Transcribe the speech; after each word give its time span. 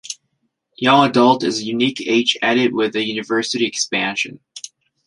Young 0.79 1.07
adult 1.07 1.43
is 1.43 1.59
a 1.59 1.63
unique 1.63 2.01
age 2.01 2.35
added 2.41 2.73
with 2.73 2.93
the 2.93 3.03
"University" 3.03 3.67
expansion. 3.67 4.39